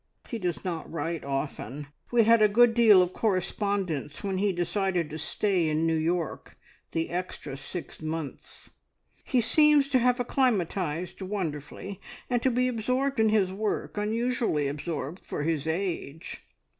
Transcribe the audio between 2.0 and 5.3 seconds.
We had a good deal of correspondence when he decided to